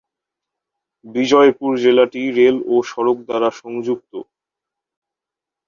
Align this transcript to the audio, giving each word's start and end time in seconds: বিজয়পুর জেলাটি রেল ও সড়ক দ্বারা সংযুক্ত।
বিজয়পুর 1.05 1.71
জেলাটি 1.83 2.21
রেল 2.37 2.57
ও 2.67 2.75
সড়ক 2.83 3.17
দ্বারা 3.27 3.49
সংযুক্ত। 3.59 4.13